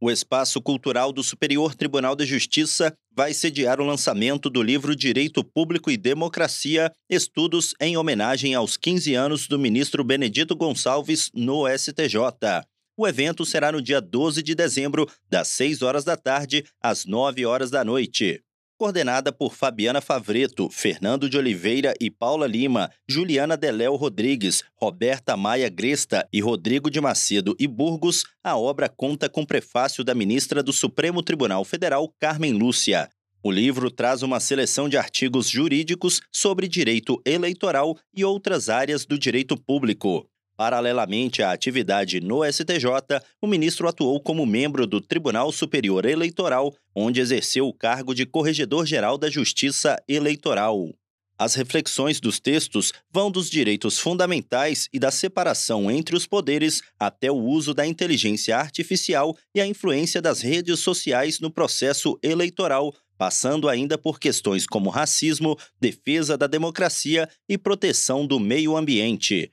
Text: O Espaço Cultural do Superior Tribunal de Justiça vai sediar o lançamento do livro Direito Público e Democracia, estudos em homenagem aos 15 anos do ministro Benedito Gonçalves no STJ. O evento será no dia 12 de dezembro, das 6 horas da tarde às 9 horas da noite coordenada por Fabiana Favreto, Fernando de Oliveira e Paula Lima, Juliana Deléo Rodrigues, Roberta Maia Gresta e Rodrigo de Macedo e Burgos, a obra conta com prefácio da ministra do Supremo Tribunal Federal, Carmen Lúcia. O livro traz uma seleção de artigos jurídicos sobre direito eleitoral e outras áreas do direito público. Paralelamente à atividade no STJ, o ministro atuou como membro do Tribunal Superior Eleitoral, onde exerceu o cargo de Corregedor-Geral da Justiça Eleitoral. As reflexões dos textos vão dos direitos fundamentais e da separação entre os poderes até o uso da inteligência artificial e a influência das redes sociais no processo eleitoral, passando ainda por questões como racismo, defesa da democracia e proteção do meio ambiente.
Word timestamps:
O 0.00 0.12
Espaço 0.12 0.62
Cultural 0.62 1.12
do 1.12 1.24
Superior 1.24 1.74
Tribunal 1.74 2.14
de 2.14 2.24
Justiça 2.24 2.94
vai 3.12 3.34
sediar 3.34 3.80
o 3.80 3.84
lançamento 3.84 4.48
do 4.48 4.62
livro 4.62 4.94
Direito 4.94 5.42
Público 5.42 5.90
e 5.90 5.96
Democracia, 5.96 6.92
estudos 7.10 7.74
em 7.80 7.96
homenagem 7.96 8.54
aos 8.54 8.76
15 8.76 9.14
anos 9.14 9.48
do 9.48 9.58
ministro 9.58 10.04
Benedito 10.04 10.54
Gonçalves 10.54 11.32
no 11.34 11.66
STJ. 11.66 12.14
O 12.96 13.08
evento 13.08 13.44
será 13.44 13.72
no 13.72 13.82
dia 13.82 14.00
12 14.00 14.40
de 14.40 14.54
dezembro, 14.54 15.08
das 15.28 15.48
6 15.48 15.82
horas 15.82 16.04
da 16.04 16.16
tarde 16.16 16.64
às 16.80 17.04
9 17.04 17.44
horas 17.44 17.68
da 17.68 17.84
noite 17.84 18.40
coordenada 18.78 19.32
por 19.32 19.54
Fabiana 19.54 20.00
Favreto, 20.00 20.70
Fernando 20.70 21.28
de 21.28 21.36
Oliveira 21.36 21.92
e 22.00 22.08
Paula 22.08 22.46
Lima, 22.46 22.90
Juliana 23.08 23.56
Deléo 23.56 23.96
Rodrigues, 23.96 24.62
Roberta 24.76 25.36
Maia 25.36 25.68
Gresta 25.68 26.26
e 26.32 26.40
Rodrigo 26.40 26.88
de 26.88 27.00
Macedo 27.00 27.56
e 27.58 27.66
Burgos, 27.66 28.24
a 28.42 28.56
obra 28.56 28.88
conta 28.88 29.28
com 29.28 29.44
prefácio 29.44 30.04
da 30.04 30.14
ministra 30.14 30.62
do 30.62 30.72
Supremo 30.72 31.24
Tribunal 31.24 31.64
Federal, 31.64 32.14
Carmen 32.20 32.52
Lúcia. 32.52 33.10
O 33.42 33.50
livro 33.50 33.90
traz 33.90 34.22
uma 34.22 34.38
seleção 34.38 34.88
de 34.88 34.96
artigos 34.96 35.48
jurídicos 35.48 36.20
sobre 36.30 36.68
direito 36.68 37.20
eleitoral 37.24 37.98
e 38.14 38.24
outras 38.24 38.68
áreas 38.68 39.04
do 39.04 39.18
direito 39.18 39.56
público. 39.56 40.28
Paralelamente 40.58 41.40
à 41.40 41.52
atividade 41.52 42.20
no 42.20 42.44
STJ, 42.44 43.22
o 43.40 43.46
ministro 43.46 43.86
atuou 43.86 44.20
como 44.20 44.44
membro 44.44 44.88
do 44.88 45.00
Tribunal 45.00 45.52
Superior 45.52 46.04
Eleitoral, 46.04 46.74
onde 46.92 47.20
exerceu 47.20 47.68
o 47.68 47.72
cargo 47.72 48.12
de 48.12 48.26
Corregedor-Geral 48.26 49.16
da 49.16 49.30
Justiça 49.30 49.96
Eleitoral. 50.08 50.88
As 51.38 51.54
reflexões 51.54 52.18
dos 52.18 52.40
textos 52.40 52.92
vão 53.08 53.30
dos 53.30 53.48
direitos 53.48 54.00
fundamentais 54.00 54.88
e 54.92 54.98
da 54.98 55.12
separação 55.12 55.88
entre 55.88 56.16
os 56.16 56.26
poderes 56.26 56.82
até 56.98 57.30
o 57.30 57.36
uso 57.36 57.72
da 57.72 57.86
inteligência 57.86 58.56
artificial 58.56 59.36
e 59.54 59.60
a 59.60 59.66
influência 59.66 60.20
das 60.20 60.40
redes 60.40 60.80
sociais 60.80 61.38
no 61.38 61.52
processo 61.52 62.18
eleitoral, 62.20 62.92
passando 63.16 63.68
ainda 63.68 63.96
por 63.96 64.18
questões 64.18 64.66
como 64.66 64.90
racismo, 64.90 65.56
defesa 65.80 66.36
da 66.36 66.48
democracia 66.48 67.28
e 67.48 67.56
proteção 67.56 68.26
do 68.26 68.40
meio 68.40 68.76
ambiente. 68.76 69.52